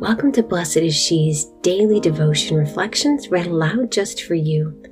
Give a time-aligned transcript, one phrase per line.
[0.00, 4.82] Welcome to Blessed is She's daily devotion reflections read aloud just for you.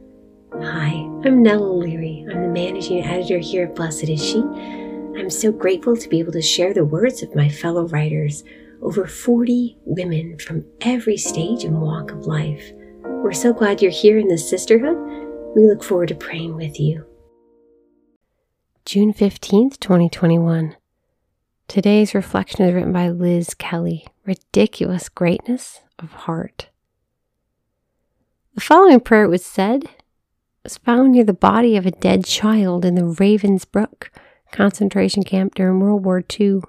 [0.53, 0.91] Hi,
[1.25, 2.27] I'm Nell O'Leary.
[2.31, 4.41] I'm the managing editor here at Blessed is She.
[4.41, 8.45] I'm so grateful to be able to share the words of my fellow writers,
[8.83, 12.71] over 40 women from every stage and walk of life.
[13.03, 14.99] We're so glad you're here in this sisterhood.
[15.57, 17.07] We look forward to praying with you.
[18.85, 20.77] June 15th, 2021.
[21.69, 26.71] Today's reflection is written by Liz Kelly Ridiculous Greatness of Heart.
[28.55, 29.85] The following prayer was said
[30.65, 34.09] was found near the body of a dead child in the Ravensbrück
[34.51, 36.63] concentration camp during World War II.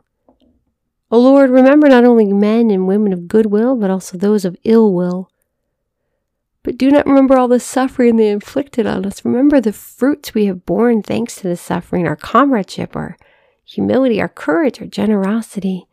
[1.09, 4.57] O Lord, remember not only men and women of good will, but also those of
[4.65, 5.31] ill will.
[6.61, 9.23] But do not remember all the suffering they inflicted on us.
[9.23, 13.15] Remember the fruits we have borne thanks to the suffering, our comradeship, our
[13.69, 15.87] humility, our courage, our generosity,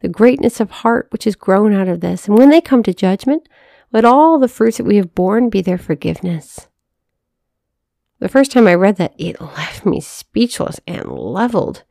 [0.00, 2.26] the greatness of heart which has grown out of this.
[2.26, 3.48] And when they come to judgment,
[3.92, 6.68] let all the fruits that we have borne be their forgiveness.
[8.18, 11.84] The first time I read that, it left me speechless and leveled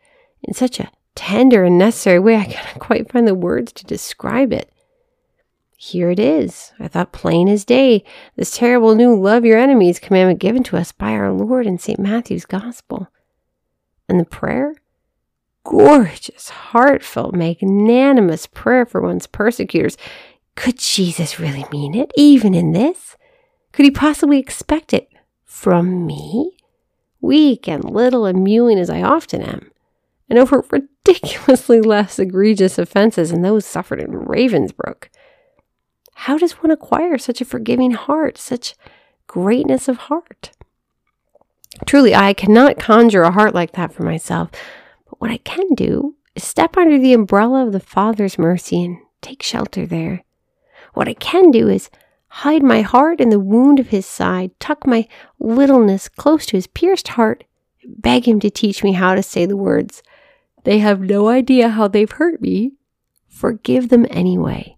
[0.43, 4.51] in such a tender and necessary way, I cannot quite find the words to describe
[4.51, 4.71] it.
[5.77, 6.73] Here it is.
[6.79, 8.03] I thought plain as day,
[8.35, 11.99] this terrible new love your enemies commandment given to us by our Lord in St.
[11.99, 13.07] Matthew's Gospel.
[14.07, 14.75] And the prayer?
[15.63, 19.97] Gorgeous, heartfelt, magnanimous prayer for one's persecutors.
[20.55, 23.15] Could Jesus really mean it, even in this?
[23.71, 25.09] Could he possibly expect it
[25.45, 26.57] from me?
[27.21, 29.71] Weak and little and mewing as I often am,
[30.29, 35.05] and over ridiculously less egregious offenses than those suffered in Ravensbrück.
[36.15, 38.75] How does one acquire such a forgiving heart, such
[39.27, 40.51] greatness of heart?
[41.85, 44.49] Truly, I cannot conjure a heart like that for myself.
[45.21, 49.43] What I can do is step under the umbrella of the Father's mercy and take
[49.43, 50.23] shelter there.
[50.95, 51.91] What I can do is
[52.27, 56.65] hide my heart in the wound of his side, tuck my littleness close to his
[56.65, 57.43] pierced heart,
[57.85, 60.01] beg him to teach me how to say the words,
[60.63, 62.71] They have no idea how they've hurt me.
[63.27, 64.75] Forgive them anyway.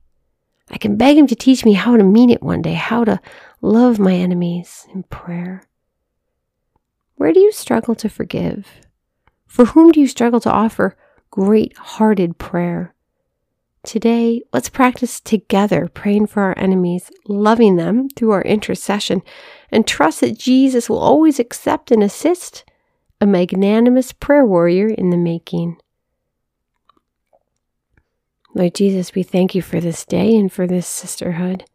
[0.70, 3.22] I can beg him to teach me how to mean it one day, how to
[3.62, 5.64] love my enemies in prayer.
[7.16, 8.68] Where do you struggle to forgive?
[9.46, 10.98] For whom do you struggle to offer
[11.30, 12.94] great hearted prayer?
[13.84, 19.22] Today, let's practice together praying for our enemies, loving them through our intercession,
[19.72, 22.64] and trust that Jesus will always accept and assist
[23.20, 25.78] a magnanimous prayer warrior in the making.
[28.56, 31.66] Lord Jesus, we thank you for this day and for this sisterhood.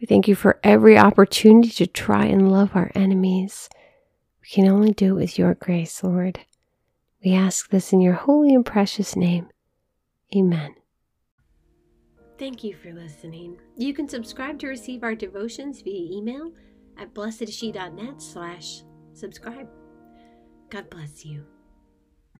[0.00, 3.68] We thank you for every opportunity to try and love our enemies.
[4.42, 6.40] We can only do it with your grace, Lord.
[7.24, 9.48] We ask this in your holy and precious name.
[10.36, 10.74] Amen.
[12.38, 13.58] Thank you for listening.
[13.76, 16.52] You can subscribe to receive our devotions via email
[16.96, 19.68] at blessedshe.net slash subscribe.
[20.70, 21.44] God bless you.